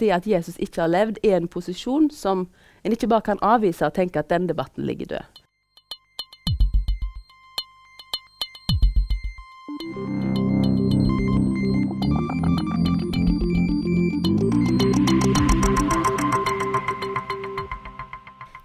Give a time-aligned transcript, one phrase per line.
[0.00, 2.48] det at Jesus ikke har levd, er en posisjon som
[2.84, 5.24] en ikke bare kan avvise og tenke at den debatten ligger død.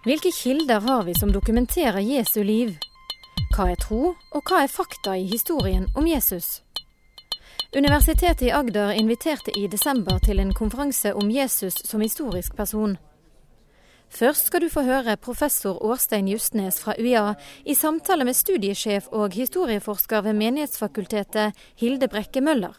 [0.04, 2.75] Hvilke kilder har vi som dokumenterer Jesu liv?
[3.55, 6.59] Hva er tro, og hva er fakta i historien om Jesus?
[7.77, 12.97] Universitetet i Agder inviterte i desember til en konferanse om Jesus som historisk person.
[14.12, 17.29] Først skal du få høre professor Årstein Justnes fra UiA
[17.63, 22.76] i samtale med studiesjef og historieforsker ved Menighetsfakultetet Hilde Brekke Møller.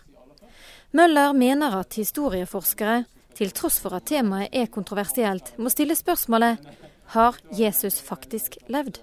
[0.92, 6.60] Møller mener at historieforskere, til tross for at temaet er kontroversielt, må stille spørsmålet
[7.16, 9.00] har Jesus faktisk levd?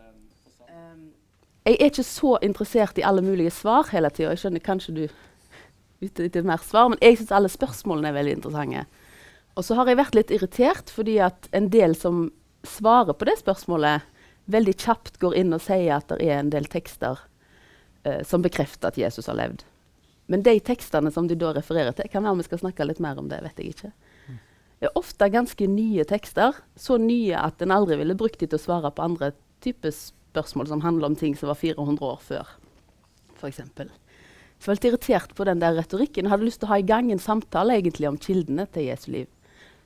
[1.65, 4.29] Jeg er ikke så interessert i alle mulige svar hele tida.
[4.29, 5.03] Jeg skjønner kanskje du
[6.01, 8.85] ute etter mer svar, men jeg syns alle spørsmålene er veldig interessante.
[9.57, 12.29] Og så har jeg vært litt irritert fordi at en del som
[12.67, 14.05] svarer på det spørsmålet,
[14.49, 18.89] veldig kjapt går inn og sier at det er en del tekster uh, som bekrefter
[18.89, 19.65] at Jesus har levd.
[20.29, 23.17] Men de tekstene som de da refererer til, kan være vi skal snakke litt mer
[23.17, 23.41] om det.
[23.45, 23.91] vet jeg ikke.
[24.79, 26.55] Det er ofte ganske nye tekster.
[26.79, 29.33] Så nye at en aldri ville brukt dem til å svare på andre
[29.65, 32.53] typer spørsmål som handler om ting som var 400 år før,
[33.41, 33.59] f.eks.
[34.59, 36.27] Jeg litt irritert på den der retorikken.
[36.27, 39.07] Jeg hadde lyst til å ha i gang en samtale egentlig om kildene til Jesu
[39.13, 39.27] liv.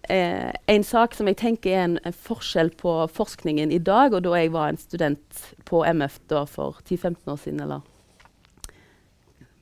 [0.09, 4.25] Eh, en sak som jeg tenker er en, en, forskjell på forskningen i dag, og
[4.25, 6.19] da jeg var en student på MF
[6.51, 7.85] for 10-15 år siden, eller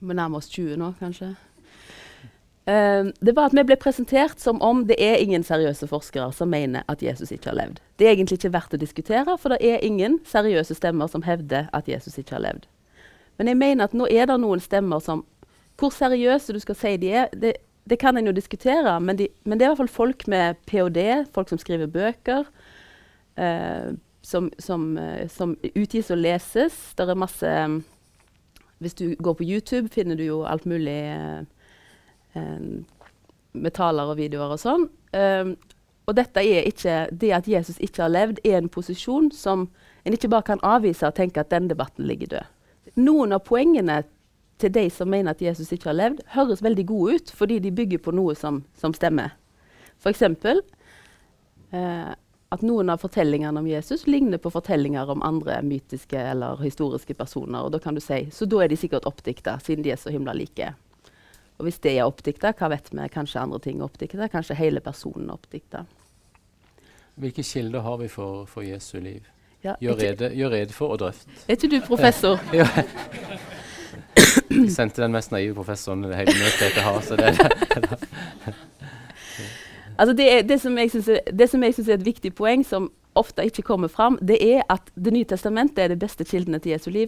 [0.02, 1.36] vi nærmer oss 20 nå, kanskje.
[2.66, 6.50] Eh, det var at Vi ble presentert som om det er ingen seriøse forskere som
[6.50, 7.84] mener at Jesus ikke har levd.
[8.00, 11.70] Det er egentlig ikke verdt å diskutere, for det er ingen seriøse stemmer som hevder
[11.74, 12.66] at Jesus ikke har levd.
[13.38, 15.26] Men jeg mener at nå er det noen stemmer som
[15.80, 17.56] Hvor seriøse du skal si de er, det,
[17.90, 20.60] det kan en jo diskutere, men, de, men, det er i hvert fall folk med
[20.70, 22.46] ph.d., folk som skriver bøker,
[23.42, 23.90] uh,
[24.22, 26.78] som, som, uh, som, utgis og leses.
[26.94, 27.56] Det er masse
[28.78, 31.02] Hvis du går på YouTube, finner du jo alt mulig
[32.36, 32.78] uh,
[33.54, 34.88] med taler og videoer og sånn.
[35.18, 35.58] Um,
[36.06, 39.70] og dette er ikke, det at Jesus ikke har levd, er en posisjon som
[40.06, 42.50] en ikke bare kan avvise og tenke at den debatten ligger død
[43.00, 44.02] noen av poengene
[44.62, 47.72] til de som mener at Jesus ikke har levd, høres veldig gode ut fordi de
[47.74, 49.34] bygger på noe som, som stemmer.
[50.02, 50.22] F.eks.
[51.72, 52.12] Eh,
[52.52, 57.64] at noen av fortellingene om Jesus ligner på fortellinger om andre mytiske eller historiske personer.
[57.64, 60.12] og da kan du si, Så da er de sikkert oppdikta, siden de er så
[60.12, 60.74] himla like.
[61.58, 63.08] Og hvis det er oppdikta, hva vet vi?
[63.08, 64.28] Kanskje andre ting er oppdikta?
[64.28, 65.86] Kanskje hele personen er oppdikta?
[67.16, 69.28] Hvilke kilder har vi for, for Jesu liv?
[69.64, 71.28] Ja, gjør, rede, gjør, rede, for og drøft.
[71.48, 72.40] Er ikke du professor?
[72.54, 72.68] ja.
[74.50, 77.02] Jeg sendte den mest naive professoren det hele jeg har.
[77.06, 77.36] Så det,
[77.76, 78.00] det,
[80.00, 81.10] altså det, det, som jeg synes
[81.88, 85.26] er, er et viktig poeng, som ofte ikke kommer fram, det er at Det nye
[85.26, 87.08] testamentet er det beste kildene til Jesu liv.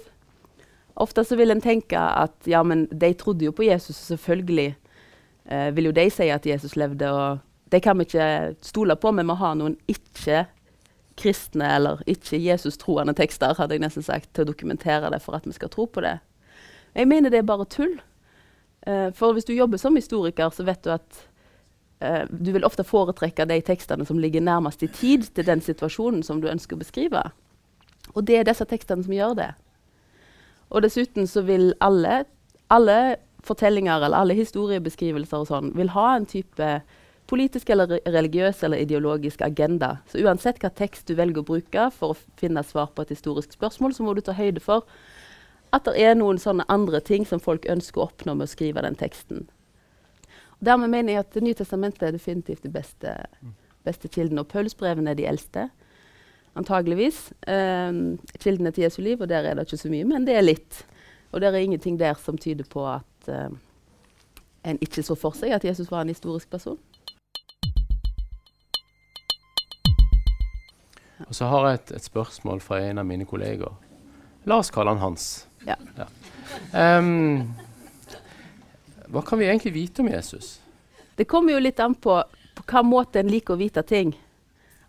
[0.96, 4.75] Ofte så vil en tenke at ja, men de trodde jo på Jesus, og selvfølgelig
[5.50, 7.12] eh, vil jo de si at Jesus levde.
[7.12, 7.38] og
[7.72, 10.46] Det kan vi ikke stole på, men vi har noen ikke
[11.19, 15.46] kristne eller ikke Jesus-troende tekster hadde jeg nesten sagt, til å dokumentere det for at
[15.47, 16.18] vi skal tro på det.
[16.94, 17.96] Jeg mener det er bare tull.
[18.88, 21.19] Uh, for hvis du jobber som historiker, så vet du at
[22.03, 26.24] uh, du vil ofte foretrekke de tekstene som ligger nærmest i tid til den situasjonen
[26.24, 27.24] som du ønsker å beskrive.
[28.13, 29.51] Og det er disse tekstene som gjør det.
[30.74, 32.24] Og dessuten så vil alle,
[32.74, 36.69] alle fortellinger eller alle historiebeskrivelser og sånn vil ha en type
[37.34, 39.96] politisk eller religiøs eller ideologisk agenda.
[40.10, 43.56] Så uansett hva tekst du velger å bruke for å finne svar på et historisk
[43.58, 44.86] spørsmål, så må du ta høyde for
[45.74, 48.84] at det er noen sånne andre ting som folk ønsker å oppnå med å skrive
[48.86, 49.48] den teksten.
[50.60, 53.16] Og dermed mener jeg at Det nye testamentet er definitivt de beste,
[53.84, 54.46] beste kildene.
[54.46, 55.68] Og Paulusbrevene er de eldste,
[56.54, 57.32] antageligvis.
[57.50, 60.46] Um, kildene til Jesu liv, og der er det ikke så mye, men det er
[60.46, 60.84] litt.
[61.34, 63.50] Og det er ingenting der som tyder på at uh,
[64.64, 66.78] en ikke så for seg at Jesus var en historisk person.
[71.28, 73.72] Og så har jeg et, et, spørsmål fra en av mine kolleger.
[74.50, 75.48] La oss kalle han Hans.
[75.68, 75.78] Ja.
[75.98, 76.08] Ja.
[77.00, 77.54] Um,
[79.14, 80.58] hva kan vi egentlig vite om Jesus?
[81.16, 82.18] Det kommer jo litt an på
[82.54, 84.14] på hva måte en liker å vite ting.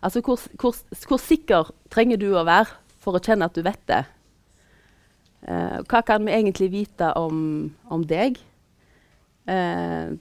[0.05, 0.75] Altså hvor, hvor,
[1.07, 2.69] hvor, sikker trenger du å være
[3.01, 4.03] for å kjenne at du vet det?
[5.45, 8.37] Uh, hva kan vi egentlig vite om, om deg?
[9.49, 10.13] Uh,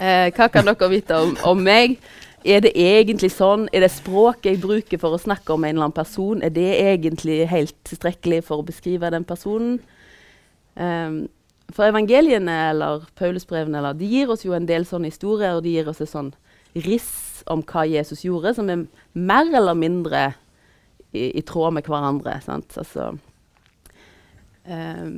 [0.00, 1.98] uh, hva kan dere vite om, om meg?
[2.44, 3.68] Er det egentlig sånn?
[3.70, 6.70] Er det språket jeg bruker for å snakke om en eller annen person, er det
[6.80, 9.78] egentlig helt tilstrekkelig for å beskrive den personen?
[10.74, 11.26] Um,
[11.72, 15.76] for evangeliene eller Paulusbrevene eller, de gir oss jo en del sånne historier, og de
[15.76, 16.32] gir oss et sånn
[16.74, 20.32] riss om hva Jesus gjorde, som er mer eller mindre
[21.12, 22.38] i, i tråd med hverandre.
[22.50, 23.12] Altså,
[24.66, 25.14] um,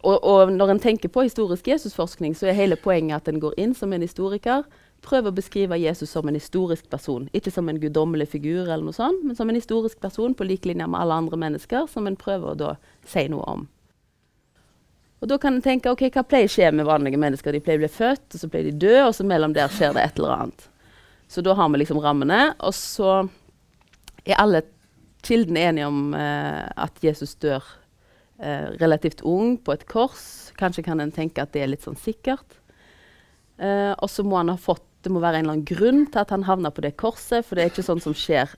[0.00, 3.58] og, og, når en tenker på historisk Jesusforskning, så er hele poenget at en går
[3.60, 4.64] inn som en historiker,
[5.04, 7.28] prøver å beskrive Jesus som en historisk person.
[7.36, 10.68] Ikke som en guddommelig figur, eller noe sånt, men som en historisk person på lik
[10.68, 12.72] linje med alle andre mennesker, som en prøver å da
[13.08, 13.68] si noe om.
[15.20, 17.52] Og da kan en tenke ok, hva pleier å skje med vanlige mennesker?
[17.52, 19.92] De pleier å bli født, og så pleier de dø, og så mellom der skjer
[19.96, 20.68] det et eller annet.
[21.30, 22.40] Så da har vi liksom rammene.
[22.66, 23.10] Og så
[24.24, 24.64] er alle
[25.26, 27.62] kildene enige om eh, at Jesus dør
[28.40, 30.24] eh, relativt ung på et kors.
[30.58, 32.58] Kanskje kan en tenke at det er litt sånn sikkert.
[33.60, 36.22] Eh, og så må han ha fått det må være en eller annen grunn til
[36.22, 38.52] at han havna på det korset, for det er ikke sånn som skjer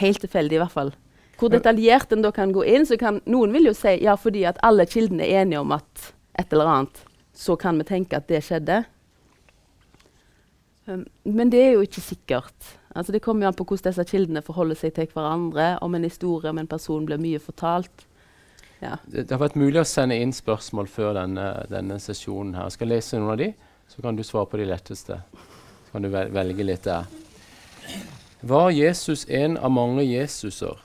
[0.00, 0.92] helt tilfeldig, i hvert fall
[1.40, 4.44] hvor detaljert en da kan gå inn, så kan noen vil jo si ja, fordi
[4.48, 7.00] at alle kildene er enige om at et eller annet,
[7.36, 8.82] så kan vi tenke at det skjedde.
[10.84, 12.74] Um, men det er jo ikke sikkert.
[12.92, 15.72] Altså, det kommer jo an på hvordan disse kildene forholder seg til hverandre.
[15.84, 18.06] Om en historie om en person blir mye fortalt.
[18.80, 18.96] Ja.
[19.04, 22.56] Det, det, har vært mulig å sende inn spørsmål før denne, denne, sesjonen.
[22.56, 22.68] her.
[22.68, 23.50] Jeg skal lese noen av de,
[23.92, 25.20] så kan du svare på de letteste.
[25.92, 27.08] Kan du velge litt der.
[28.40, 30.78] Var Jesus en av mange Jesuser?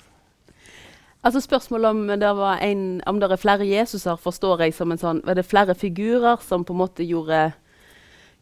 [1.26, 2.32] Altså Spørsmålet om det,
[2.68, 6.42] en, om det er flere Jesuser, forstår jeg som en sånn Var det flere figurer
[6.46, 7.56] som på en måte gjorde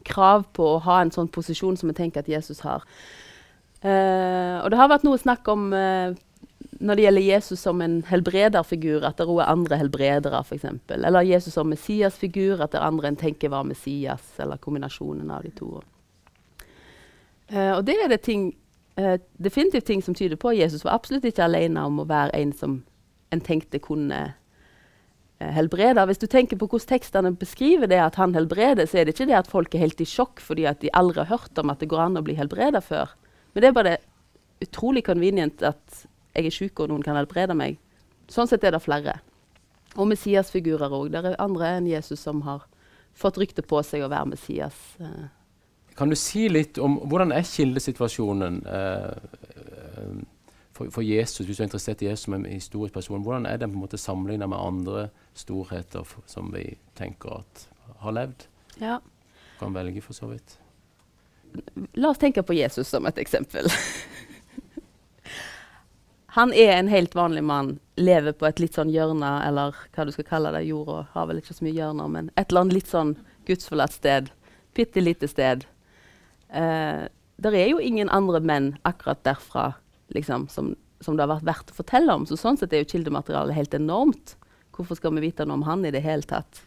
[0.04, 2.84] krav på å ha en sånn posisjon som vi tenker at Jesus har?
[3.84, 6.12] Uh, og det har vært noe snakk om uh,
[6.84, 10.66] når det gjelder Jesus som en helbrederfigur, at det er andre helbredere, f.eks.
[10.92, 15.44] Eller Jesus som Messias-figur, at det er andre en tenker var Messias, eller kombinasjonen av
[15.44, 15.78] de to.
[17.54, 18.48] Uh, og det er det ting
[18.98, 22.34] uh, definitivt ting som tyder på at Jesus var absolutt ikke alene om å være
[22.40, 22.80] en som
[23.34, 26.02] en tenkte kunne uh, helbrede.
[26.10, 29.28] Hvis du tenker på hvordan tekstene beskriver det at han helbreder, så er det ikke
[29.30, 31.82] det at folk er helt i sjokk fordi at de aldri har hørt om at
[31.82, 33.14] det går an å bli helbreda før.
[33.54, 33.96] Men det er bare
[34.64, 36.04] utrolig convenient at
[36.34, 37.78] jeg er syk og noen kan helbrede meg.
[38.30, 39.18] Sånn sett er det flere.
[39.94, 41.12] Og Messias-figurer òg.
[41.12, 42.64] Det er andre enn Jesus som har
[43.14, 44.78] fått rykte på seg å være Messias.
[44.98, 45.28] Uh,
[45.94, 49.12] kan du si litt om hvordan er kildesituasjonen eh,
[50.74, 53.22] for, for, Jesus, hvis du er interessert i Jesus som en historisk person?
[53.22, 55.08] Hvordan er den på en måte sammenlignet med andre
[55.38, 56.66] storheter som vi
[56.98, 57.68] tenker at
[58.02, 58.46] har levd?
[58.80, 58.98] Ja.
[59.60, 60.58] Kan velge, for så vidt.
[61.94, 63.70] La oss tenke på Jesus som et eksempel.
[66.34, 70.10] Han er en helt vanlig mann, lever på et litt sånn hjørne, eller hva du
[70.10, 70.64] skal kalle det.
[70.66, 73.14] Jorda har vel ikke så mye hjørner, men et eller annet litt sånn
[73.46, 74.32] gudsforlatt sted.
[74.74, 75.62] Bitte lite sted
[76.54, 77.04] eh,
[77.36, 79.72] Det er jo ingen andre menn akkurat derfra
[80.14, 82.26] liksom, som, som, det har vært verdt å fortelle om.
[82.28, 84.36] Så sånn sett er jo kildematerialet helt enormt.
[84.74, 86.62] Hvorfor skal vi vite noe om han i det hele tatt?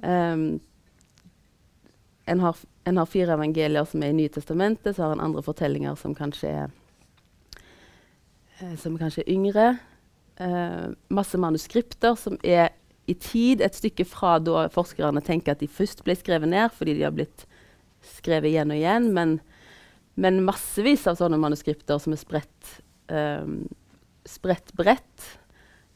[0.00, 0.60] Um,
[2.24, 2.56] en, har,
[2.88, 6.16] en, har, fire evangelier som er i Nye testamentet, så har en andre fortellinger som
[6.16, 6.74] kanskje er,
[8.60, 9.70] eh, som kanskje er yngre.
[10.40, 12.70] Uh, masse manuskripter som er
[13.10, 16.94] i tid et stykke fra da forskerne tenker at de først ble skrevet ned fordi
[16.96, 17.44] de har blitt
[18.04, 19.36] skrevet igjen og igjen, men,
[20.20, 22.76] men massevis av sånne manuskripter som er spredt,
[23.12, 23.62] um,
[24.28, 25.36] spredt bredt.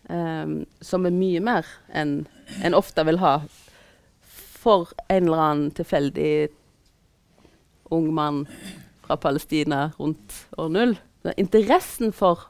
[0.05, 2.27] Um, som er mye mer enn
[2.61, 3.39] en ofte vil ha
[4.65, 6.49] for en eller annen tilfeldig
[7.93, 8.43] ung mann
[9.07, 10.95] fra Palestina rundt år null.
[11.37, 12.41] Interessen for,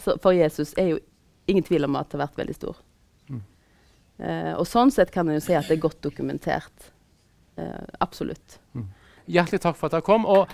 [0.00, 0.98] for, Jesus er jo
[1.46, 2.80] ingen tvil om at det har vært veldig stor.
[3.28, 3.42] Mm.
[4.20, 6.90] Uh, og sånn sett kan en jo si at det er godt dokumentert.
[7.58, 8.58] Uh, absolutt.
[8.74, 8.88] Mm.
[9.30, 10.26] Hjertelig takk for at dere kom.
[10.26, 10.50] Og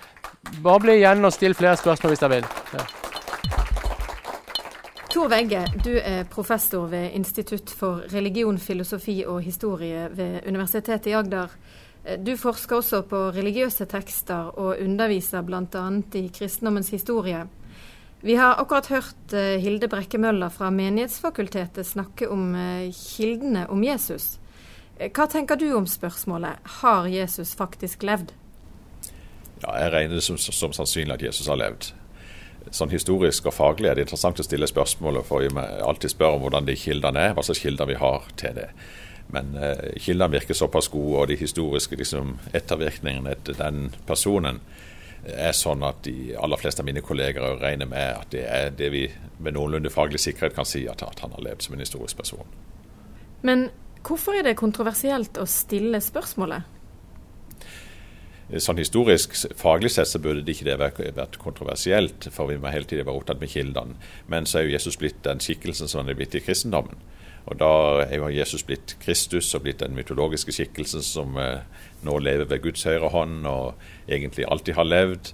[0.62, 2.49] bare bli igjen og still flere spørsmål hvis dere vil.
[2.76, 2.87] Ja.
[5.11, 11.16] Tor Vegge, du er professor ved Institutt for religion, filosofi og historie ved Universitetet i
[11.19, 11.57] Agder.
[12.23, 15.83] Du forsker også på religiøse tekster og underviser bl.a.
[16.14, 17.42] i kristendommens historie.
[18.23, 22.54] Vi har akkurat hørt uh, Hilde Brekke Møller fra Menighetsfakultetet snakke om
[22.92, 24.39] kildene om Jesus.
[25.00, 28.35] Hva tenker du om spørsmålet har Jesus faktisk levd?
[29.62, 31.90] Ja, jeg regner det som, som, sannsynlig at Jesus har levd.
[32.76, 36.45] Sånn Historisk og faglig er det interessant å stille spørsmålet, for vi alltid spør om
[36.45, 38.69] hvordan de kildene er, hva slags kilder vi har til det.
[39.33, 44.61] Men eh, kildene virker såpass gode, og de historiske liksom, ettervirkningene etter den personen
[45.25, 48.88] er sånn at de aller fleste av mine kolleger regner med at det er det
[48.92, 49.07] vi
[49.38, 52.57] med noenlunde faglig sikkerhet kan si, at, at han har levd som en historisk person.
[53.45, 53.69] Men
[54.07, 56.76] hvorfor er det kontroversielt å stille spørsmålet?
[58.59, 62.88] sånn historisk, faglig sett så burde det ikke det vært kontroversielt, for vi må hele
[62.88, 63.95] tiden være opptatt med kildene.
[64.26, 66.99] Men så er jo Jesus blitt den skikkelsen som han er blitt i kristendommen.
[67.47, 67.71] Og da
[68.04, 71.62] er jo Jesus blitt Kristus og blitt den mytologiske skikkelsen som eh,
[72.07, 73.80] nå lever ved Guds høyre hånd og
[74.11, 75.33] egentlig alltid har levd.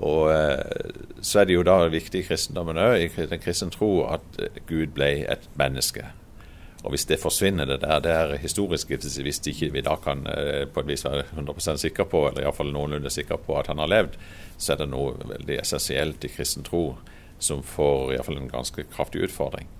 [0.00, 4.06] Og eh, så er det jo da viktig i kristendommen òg, i den kristne tro,
[4.08, 6.06] at Gud ble et menneske.
[6.82, 10.66] Og hvis det forsvinner, det der, det er historisk, hvis ikke vi da kan eh,
[10.66, 13.90] på et vis være 100 sikre på, eller iallfall noenlunde sikre på at han har
[13.90, 14.18] levd,
[14.58, 16.96] så er det noe veldig essensielt i kristen tro
[17.38, 19.70] som får iallfall en ganske kraftig utfordring.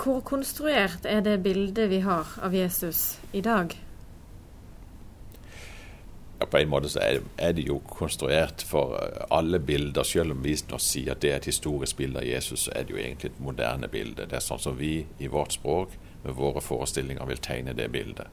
[0.00, 3.76] Hvor konstruert er det bildet vi har av Jesus i dag?
[6.40, 10.08] Ja, på en måte så er det jo konstruert for eh, alle bilder.
[10.08, 12.88] Selv om vi nå sier at det er et historisk bilde av Jesus, så er
[12.88, 14.24] det jo egentlig et moderne bilde.
[14.24, 18.26] Det er sånn som vi i vårt språk våre forestillinger vil tegne det bildet.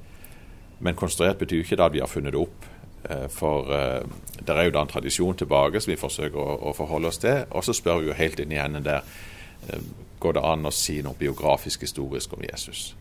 [0.80, 2.66] Men konstruert betyr ikke da at vi har funnet det opp.
[3.04, 4.04] Eh, for uh,
[4.40, 7.46] det er jo da en tradisjon tilbake som vi forsøker å, å forholde oss til.
[7.52, 9.82] Og så spør vi jo helt inn i enden der uh,
[10.20, 12.92] går det an å si noe biografisk historisk om Jesus.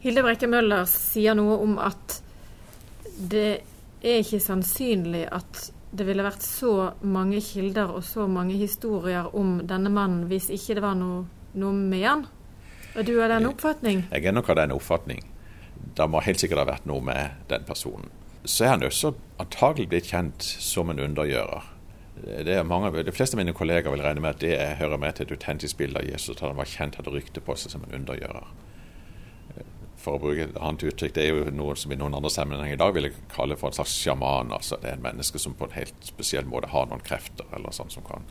[0.00, 2.20] Hilde Brekke Møller sier noe om at
[3.20, 3.50] det
[4.00, 9.58] er ikke sannsynlig at det ville vært så mange kilder og så mange historier om
[9.66, 11.24] denne mannen hvis ikke det var noe,
[11.58, 12.22] noe med han.
[12.94, 14.06] Er du av den oppfatning?
[14.10, 15.24] Jeg er nok av den oppfatning.
[15.96, 18.10] Det må helt sikkert ha vært noe med den personen.
[18.44, 21.68] Så er han også antagelig blitt kjent som en undergjører
[22.26, 25.26] er mange, De fleste av mine kolleger vil regne med at det hører med til
[25.26, 27.94] et autentisk bilde av Jesus, at han var kjent, hadde rykte på seg som en
[28.00, 28.46] undergjører.
[30.00, 32.74] For å bruke et annet uttrykk, Det er jo noe som i noen andre sammenhenger
[32.74, 34.52] i dag ville kalle for en slags sjaman.
[34.52, 37.70] altså Det er en menneske som på en helt spesiell måte har noen krefter eller
[37.70, 38.24] sånn som kan,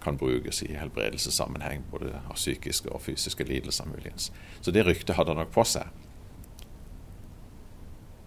[0.00, 4.30] kan brukes i helbredelsessammenheng, både av psykiske og fysiske lidelser muligens.
[4.60, 5.88] Så det ryktet hadde han nok på seg.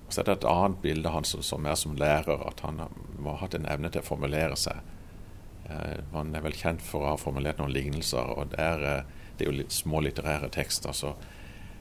[0.09, 2.83] Så er det et annet bilde av han som, er som lærer, at han
[3.17, 4.83] må ha hatt en evne til å formulere seg.
[5.65, 9.23] Eh, man er vel kjent for å ha formulert noen lignelser, og det er, eh,
[9.37, 10.93] det er jo litt små litterære tekster.
[10.93, 11.15] så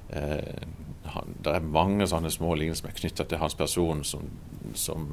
[0.08, 0.64] eh,
[1.04, 4.30] han, Det er mange sånne små lignelser som er knytta til hans person, som,
[4.75, 5.12] som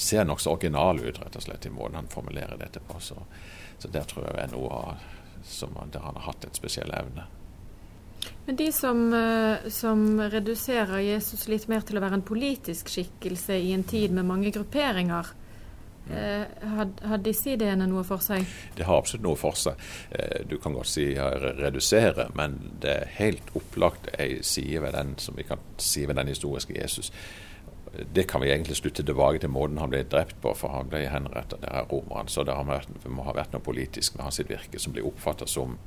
[0.00, 3.00] ser nokså original ut, rett og slett, i måten han formulerer dette på.
[3.00, 3.18] Så,
[3.78, 5.10] så der tror jeg er noe av,
[5.44, 7.26] som, der han har hatt en spesiell evne.
[8.46, 13.56] Men de som, eh, som, reduserer Jesus litt mer til å være en politisk skikkelse
[13.56, 15.30] i en tid med mange grupperinger,
[16.10, 16.96] mm.
[17.06, 18.48] har disse ideene noe for seg?
[18.76, 19.84] Det har absolutt noe for seg.
[20.10, 25.14] Eh, du kan godt si redusere, men det er helt opplagt ei side ved den
[25.22, 27.12] som vi kan si ved den historiske Jesus.
[27.90, 31.02] Det kan vi egentlig slutte tilbake til måten han ble drept på, for han ble
[31.10, 32.30] henrettet det av romerne.
[32.30, 32.54] Så det
[33.10, 35.78] må ha vært noe politisk med hans virke som blir oppfattet som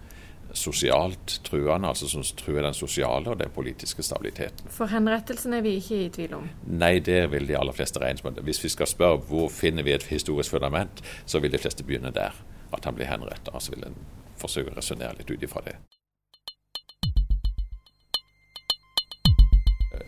[0.54, 4.70] sosialt truende, altså som truer den sosiale og den politiske stabiliteten.
[4.70, 6.50] For henrettelsen er vi ikke i tvil om?
[6.68, 8.44] Nei, det vil de aller fleste regne med.
[8.46, 12.14] Hvis vi skal spørre hvor finner vi et historisk fundament, så vil de fleste begynne
[12.14, 12.36] der.
[12.74, 13.50] At han blir henrettet.
[13.50, 13.98] Så altså vil en
[14.38, 15.78] forsøke å resonnere litt ut ifra det.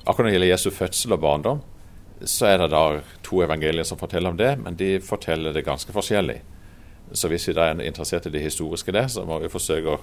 [0.05, 1.61] Akkurat når det gjelder Jesu fødsel og barndom,
[2.23, 2.83] så er det da
[3.25, 6.39] to evangelier som forteller om det, men de forteller det ganske forskjellig.
[7.11, 9.99] Så hvis vi da er interessert i det historiske der, så må vi forsøke å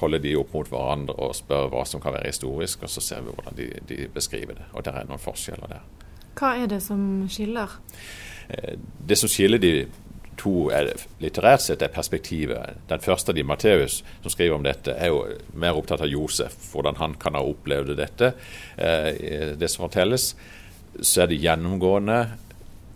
[0.00, 3.24] holde de opp mot hverandre og spørre hva som kan være historisk, og så ser
[3.24, 4.66] vi hvordan de, de beskriver det.
[4.72, 5.86] Og det er noen forskjeller der.
[6.38, 7.78] Hva er det som skiller?
[8.48, 8.76] Eh,
[9.08, 9.72] det som skiller de
[10.38, 10.92] to er
[11.22, 12.78] litterært sett er perspektivet.
[12.90, 15.24] Den første av de, Matteus, som skriver om dette, er jo
[15.58, 18.32] mer opptatt av Josef, hvordan han kan ha opplevd dette.
[18.76, 20.32] Eh, det som fortelles,
[21.00, 22.18] så er det gjennomgående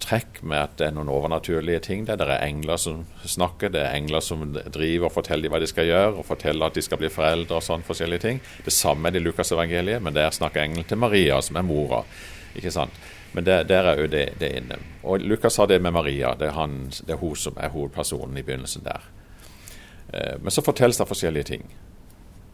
[0.02, 2.04] trekk med at det er noen overnaturlige ting.
[2.06, 5.88] Det er engler som snakker, det er engler som driver og forteller hva de skal
[5.88, 8.42] gjøre, og forteller at de skal bli foreldre og sånn forskjellige ting.
[8.66, 12.02] Det samme er det i Lukasevangeliet, men der snakker engelen til Maria, som er mora.
[12.56, 12.98] ikke sant?
[13.32, 14.76] Men der, der er jo det, det, inne.
[15.08, 16.34] Og Lukas har det med Maria.
[16.36, 19.06] Det er, han, det er hun som er hovedpersonen i begynnelsen der.
[20.12, 21.64] Eh, men så fortelles det forskjellige ting.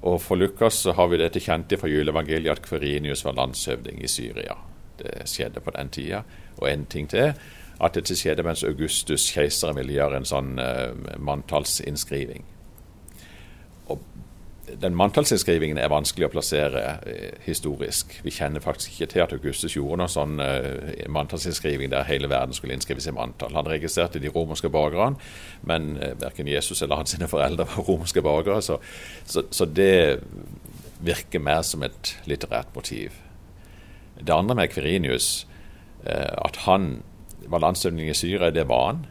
[0.07, 4.11] Og For Lukas så har vi dette kjente fra juleevangeliet at Kverinius var landshøvding i
[4.11, 4.55] Syria.
[4.99, 6.23] Det skjedde på den tida.
[6.59, 7.33] Og en ting til,
[7.81, 10.91] at dette skjedde mens Augustus, keiseren, ville gjøre en sånn uh,
[11.23, 12.47] manntallsinnskriving.
[13.89, 14.01] Og
[14.83, 18.19] den manntallsinnskrivingen er vanskelig å plassere uh, historisk.
[18.25, 22.57] Vi kjenner faktisk ikke til at Augustus gjorde noen sånn uh, manntallsinnskriving der hele verden
[22.57, 23.55] skulle innskrives i manntall.
[23.57, 25.21] Han registrerte de romerske borgerne,
[25.69, 28.59] men uh, verken Jesus eller hans foreldre var romerske borgere.
[28.65, 28.81] Så,
[29.25, 30.19] så, så det
[30.99, 33.15] virker mer som et litterært motiv.
[34.19, 35.47] Det andre med Kvirinius
[36.09, 37.03] Eh, at han
[37.47, 39.07] var landshøvding i Syria, det var han.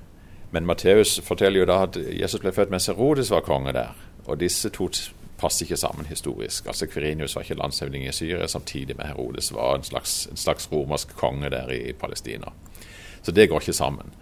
[0.52, 3.96] Men Matteus forteller jo da at Jesus ble født mens Herodes var konge der.
[4.26, 4.90] Og disse to
[5.38, 6.68] passer ikke sammen historisk.
[6.68, 10.72] Altså Kverinius var ikke landshøvding i Syria, samtidig med Herodes var en slags, en slags
[10.72, 12.54] romersk konge der i Palestina.
[13.22, 14.14] Så det går ikke sammen.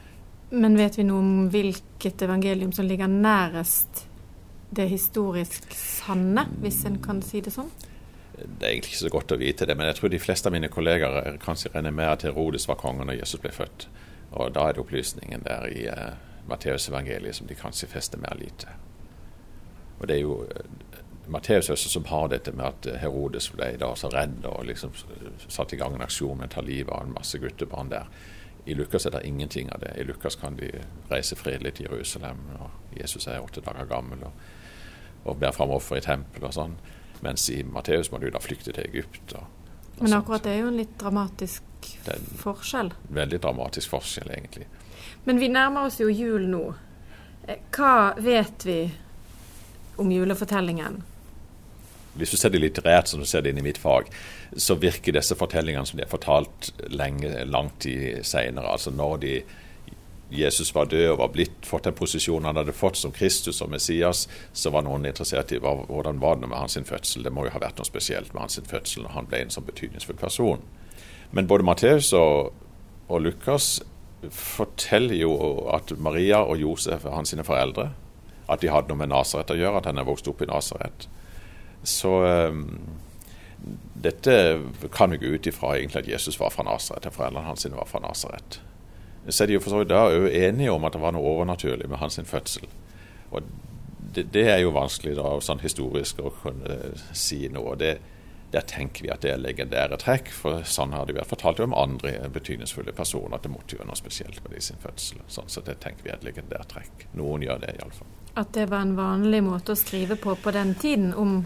[0.51, 4.06] Men vet vi noe om hvilket evangelium som ligger nærest
[4.75, 7.70] det historisk sanne, hvis en kan si det sånn?
[8.36, 10.56] Det er egentlig ikke så godt å vite det, men jeg tror de fleste av
[10.56, 13.88] mine kollegaer kanskje regner med at Herodes var kongen når Jesus ble født.
[14.36, 16.18] Og da er det opplysningen der i uh,
[16.50, 18.74] Matteusevangeliet som de kanskje fester mer lite.
[20.00, 20.96] Og det er jo uh,
[21.32, 24.92] Matteus også som har dette med at Herodes ble da så redd og liksom
[25.48, 28.12] satte i gang en aksjon med å ta livet av en masse guttebarn der.
[28.65, 29.94] I Lukas er det ingenting av det.
[29.98, 30.72] I Lukas kan de
[31.10, 32.38] reise fredelig til Jerusalem.
[32.60, 34.46] og Jesus er åtte dager gammel og,
[35.24, 36.77] og bærer fram offer i tempelet og sånn.
[37.24, 39.36] Mens i Matteus må du da flykte til Egypt.
[39.38, 41.63] Og, og Men akkurat det er jo en litt dramatisk
[42.12, 42.93] en forskjell?
[43.13, 44.67] Veldig dramatisk forskjell, egentlig.
[45.24, 46.63] Men vi nærmer oss jo jul nå.
[47.48, 48.79] Eh, hva vet vi
[50.01, 51.03] om julefortellingen?
[52.15, 54.07] Hvis du ser det litterært, som du ser det inn i mitt fag,
[54.55, 58.72] så virker disse fortellingene som de er fortalt lenge, lang tid seinere.
[58.72, 59.34] Altså når de,
[60.29, 63.70] Jesus var død og var blitt, fått den posisjonen han hadde fått som Kristus og
[63.70, 67.24] Messias, så var noen interessert i hvordan var det med hans fødsel.
[67.24, 69.67] Det må jo ha vært noe spesielt med hans fødsel når han ble en sånn
[69.67, 70.63] betydningsfull person.
[71.32, 72.55] Men både Matteus og,
[73.08, 73.77] og Lukas
[74.34, 75.36] forteller jo
[75.75, 77.91] at Maria og Josef er hans foreldre.
[78.50, 81.08] At de hadde noe med Nasaret å gjøre, at han er vokst opp i Nasaret.
[81.86, 82.63] Så um,
[83.94, 84.36] dette
[84.94, 87.10] kan vi gå ut ifra egentlig at Jesus var fra Nasaret.
[87.13, 88.60] Foreldrene hans var fra Nasaret.
[89.29, 91.88] Så er de jo for så vidt da enige om at det var noe overnaturlig
[91.89, 92.67] med hans fødsel.
[93.32, 93.48] Og
[94.15, 96.77] det, det, er jo vanskelig da, sånn historisk å kunne
[97.15, 97.75] si noe.
[97.79, 97.98] Det,
[98.53, 101.75] der tenker vi at det er legendære trekk, for sånn har det vært fortalt om
[101.75, 103.36] andre betydningsfulle personer.
[103.36, 105.25] At det måtte gjøre noe spesielt med de sin fødsel.
[105.27, 107.08] Sånn, så det tenker vi er et legendært trekk.
[107.20, 108.13] Noen gjør det iallfall.
[108.39, 111.39] At det var en vanlig måte å skrive på på den tiden om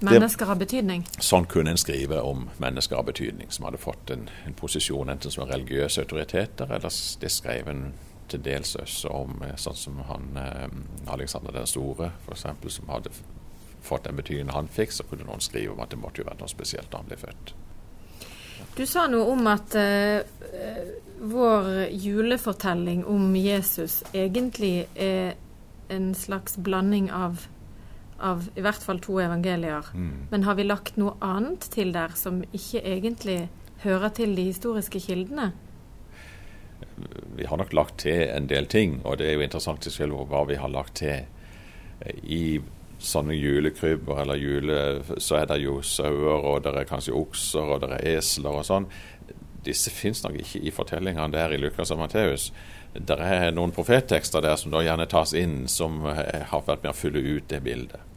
[0.00, 1.02] Mennesker har betydning?
[1.20, 5.32] Sånn kunne en skrive om mennesker av betydning, som hadde fått en, en posisjon enten
[5.32, 7.90] som religiøse autoriteter, eller det skrev en
[8.30, 10.66] til dels også om eh, sånn som han eh,
[11.10, 13.12] Alexander den store, f.eks., som hadde
[13.82, 16.42] fått den betydningen han fikk, så kunne noen skrive om at det måtte jo være
[16.42, 17.54] noe spesielt da han ble født.
[18.76, 20.20] Du sa noe om at eh,
[21.20, 25.34] vår julefortelling om Jesus egentlig er
[25.90, 27.48] en slags blanding av
[28.20, 29.90] av i hvert fall to evangelier.
[29.94, 30.28] Mm.
[30.30, 33.40] Men har vi lagt noe annet til der som ikke egentlig
[33.84, 35.50] hører til de historiske kildene?
[37.36, 40.20] Vi har nok lagt til en del ting, og det er jo interessant i selv
[40.28, 41.24] hva vi har lagt til.
[42.22, 42.60] I
[43.00, 44.80] sånne julekrybber eller jule,
[45.18, 48.66] så er det jo sauer, og det er kanskje okser, og det er esler og
[48.68, 48.88] sånn.
[49.64, 52.50] Disse fins nok ikke i fortellingene der i Lukas og Matteus.
[52.92, 56.96] Det er noen profettekster der som da gjerne tas inn, som har vært med å
[56.96, 58.09] fylle ut det bildet.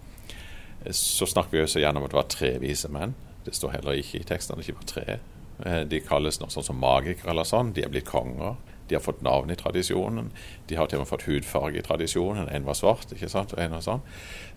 [0.91, 3.15] Så snakker vi også gjerne om at det var tre vise menn.
[3.45, 5.17] Det står heller ikke i tekstene at det ikke var tre.
[5.65, 7.73] Eh, de kalles noe sånn som magikere eller sånn.
[7.75, 8.55] De er blitt konger.
[8.87, 10.31] De har fått navn i tradisjonen.
[10.67, 12.49] De har til og med fått hudfarge i tradisjonen.
[12.51, 14.03] En var svart, ikke sant, og en var sånn.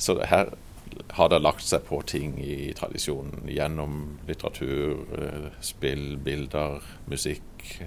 [0.03, 0.51] Så her
[1.19, 7.81] har det lagt seg på ting i tradisjonen gjennom litteratur, eh, spill, bilder, musikk.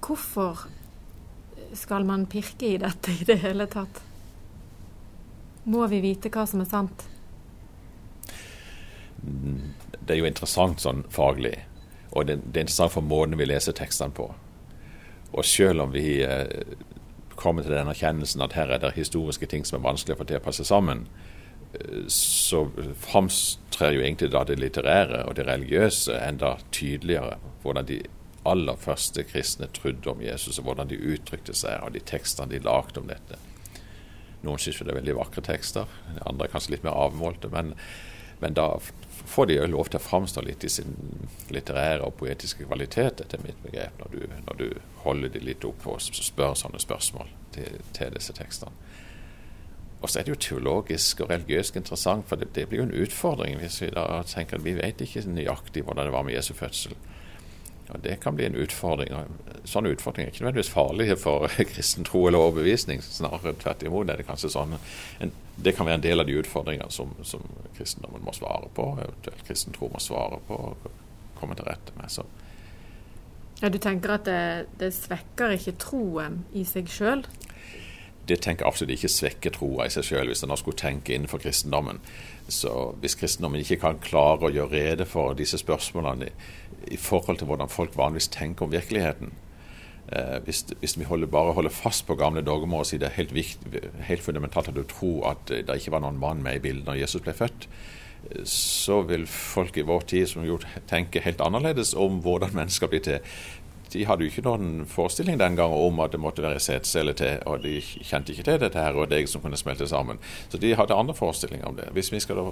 [0.00, 0.66] Hvorfor
[1.74, 4.09] skal man pirke i dette i det hele tatt?
[5.64, 7.06] Må vi vite hva som er sant?
[9.20, 11.58] Det er jo interessant sånn faglig,
[12.16, 14.30] og det, det er interessant for måten vi leser tekstene på.
[15.30, 16.48] Og selv om vi eh,
[17.38, 20.26] kommer til den erkjennelsen at her er det historiske ting som er vanskelig å få
[20.28, 21.04] til å passe sammen,
[21.74, 22.64] eh, så
[23.04, 27.36] framstrer jo egentlig da det litterære og det religiøse enda tydeligere.
[27.62, 28.00] Hvordan de
[28.48, 32.64] aller første kristne trodde om Jesus, og hvordan de uttrykte seg, og de tekstene de
[32.64, 33.36] lagde om dette.
[34.46, 35.90] Noen syns det er veldig vakre tekster,
[36.24, 37.50] andre er kanskje litt mer avmålte.
[37.52, 37.74] Men,
[38.40, 38.72] men da
[39.30, 40.96] får de jo lov til å framstå litt i sin
[41.52, 45.86] litterære og poetiske kvalitet, etter mitt begrep, når du, når du holder de litt opp
[45.90, 48.72] og spør sånne spørsmål til, til disse tekstene.
[50.00, 52.98] Og så er det jo teologisk og religiøst interessant, for det, det blir jo en
[53.04, 56.54] utfordring hvis vi da tenker at vi vet ikke nøyaktig hvordan det var med Jesu
[56.56, 56.96] fødsel.
[57.94, 59.12] Og Det kan bli en utfordring.
[59.68, 63.02] Sånne utfordringer er ikke nødvendigvis farlige for kristen tro eller overbevisning.
[63.02, 64.10] Snarere tvert imot.
[64.10, 64.76] Er det, kanskje sånn,
[65.56, 67.44] det kan være en del av de utfordringene som, som,
[67.76, 70.88] kristendommen må svare på, eventuelt kristen tro må svare på og
[71.40, 72.12] komme til rette med.
[72.12, 72.24] Så.
[73.60, 77.24] Ja, Du tenker at det, det svekker ikke troen i seg sjøl?
[78.28, 81.40] Det tenker jeg absolutt ikke svekker troa i seg sjøl, hvis en skulle tenke innenfor
[81.42, 81.98] kristendommen.
[82.50, 86.30] Så Hvis kristendommen ikke kan klare å gjøre rede for disse spørsmålene
[86.90, 89.32] i forhold til hvordan folk vanligvis tenker om virkeligheten.
[90.12, 93.18] Eh, hvis, hvis, vi holder, bare holder fast på gamle dogmer og sier det er
[93.20, 96.62] helt, viktig, helt fundamentalt at du tror at det ikke var noen mann med i
[96.64, 97.68] bildet når Jesus ble født,
[98.32, 102.90] eh, så vil folk i vår tid som gjort, tenke helt annerledes om hvordan mennesker
[102.90, 103.20] blir til.
[103.92, 107.40] De hadde jo ikke noen forestilling den gangen om at det måtte være setcelle til,
[107.46, 110.20] og de kjente ikke til dette her og deg som kunne smelte sammen.
[110.48, 111.88] Så de hadde andre forestillinger om det.
[111.96, 112.46] Hvis vi skal da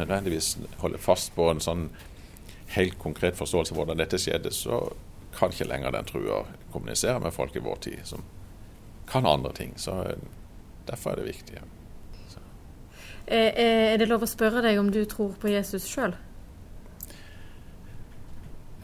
[0.00, 1.88] nødvendigvis holde fast på en sånn
[2.74, 4.82] helt konkret forståelse av hvordan dette skjedde, så
[5.36, 8.24] kan ikke lenger den trua kommunisere med folk i vår tid som
[9.10, 9.74] kan andre ting.
[9.76, 9.94] Så
[10.86, 11.62] derfor er det viktig.
[12.30, 12.42] Så.
[13.26, 16.14] Er det lov å spørre deg om du tror på Jesus sjøl?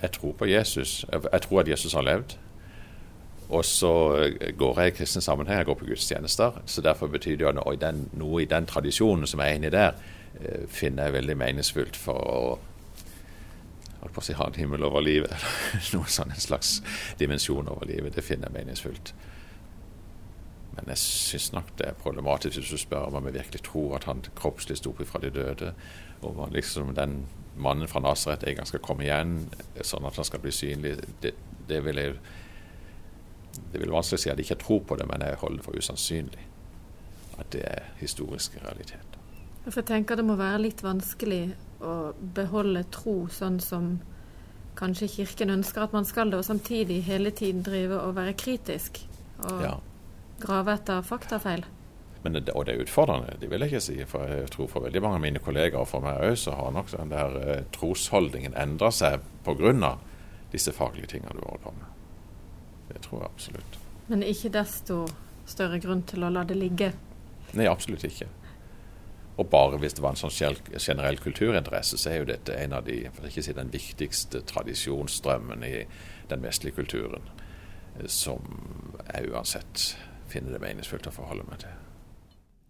[0.03, 1.05] Jeg tror på Jesus.
[1.33, 2.37] Jeg tror at Jesus har levd.
[3.49, 3.91] Og så
[4.59, 6.63] går jeg i kristen sammenheng, jeg går på gudstjenester.
[6.67, 9.93] Så derfor betyr det at den, noe i den tradisjonen som jeg er inni der,
[10.41, 12.59] eh, finner jeg veldig meningsfullt for å
[14.07, 15.33] på å si, ha en himmel over livet.
[15.73, 16.81] Eller noe sånn en slags
[17.19, 18.15] dimensjon over livet.
[18.15, 19.13] Det finner jeg meningsfullt.
[20.77, 24.05] Men jeg syns nok det er problematisk hvis du spør om vi virkelig tror at
[24.11, 25.73] han kroppslig sto opp fra de døde.
[26.21, 27.23] Om han liksom den
[27.57, 29.39] mannen fra Nasaret en gang skal komme igjen,
[29.81, 30.99] sånn at han skal bli synlig.
[31.25, 31.33] Det,
[31.69, 32.19] det vil jeg
[33.73, 35.81] det vil vanskelig si at jeg ikke tror på det, men jeg holder det for
[35.81, 36.45] usannsynlig
[37.41, 39.17] at det er historiske realiteter.
[39.65, 41.41] For jeg tenker det må være litt vanskelig
[41.85, 41.97] å
[42.37, 43.97] beholde tro sånn som
[44.77, 49.01] kanskje Kirken ønsker at man skal det, og samtidig hele tiden drive og være kritisk.
[49.49, 49.75] Og ja
[50.43, 51.65] grave etter faktafeil?
[52.27, 53.97] Men det, og det er utfordrende, det vil jeg ikke si.
[54.11, 56.73] For jeg tror for veldig mange av mine kollegaer og for meg òg, så har
[56.75, 59.93] nok den der eh, trosholdningen endra seg pga.
[60.53, 61.87] disse faglige tingene du holder på med.
[62.89, 63.79] Det tror jeg absolutt.
[64.09, 65.05] Men ikke desto
[65.47, 66.93] større grunn til å la det ligge?
[67.55, 68.27] Nei, absolutt ikke.
[69.37, 72.87] Og bare hvis det var en sånn generell kulturinteresse, så er jo dette en av
[72.87, 75.75] de, for ikke si den viktigste tradisjonsstrømmen i
[76.31, 77.31] den vestlige kulturen,
[77.99, 78.43] eh, som
[79.07, 79.93] er uansett
[80.29, 81.75] finner det meningsfullt å forholde meg til.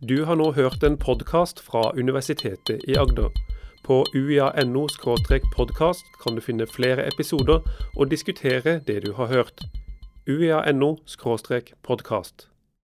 [0.01, 3.31] Du har nå hørt en podkast fra Universitetet i Agder.
[3.87, 4.87] På uia.no
[5.55, 7.63] podkast kan du finne flere episoder
[7.97, 9.63] og diskutere det du har hørt.
[10.29, 10.97] uia.no
[11.83, 12.49] podkast.